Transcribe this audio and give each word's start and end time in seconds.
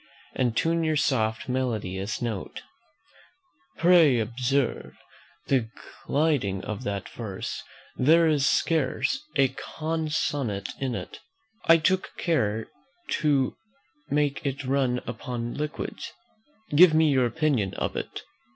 "'And 0.33 0.57
tune 0.57 0.83
your 0.83 0.95
soft 0.95 1.47
melodious 1.47 2.23
notes,' 2.23 2.63
"Pray 3.77 4.17
observe 4.19 4.97
the 5.45 5.69
gliding 6.07 6.63
of 6.63 6.83
that 6.85 7.07
verse; 7.09 7.61
there 7.95 8.25
is 8.27 8.43
scarce 8.43 9.21
a 9.35 9.49
consonant 9.49 10.69
in 10.79 10.95
it: 10.95 11.19
I 11.65 11.77
took 11.77 12.17
care 12.17 12.67
to 13.21 13.55
make 14.09 14.43
it 14.43 14.63
run 14.65 15.01
upon 15.05 15.53
liquids. 15.53 16.11
Give 16.75 16.95
me 16.95 17.11
your 17.11 17.27
opinion 17.27 17.75
of 17.75 17.95
it." 17.95 18.23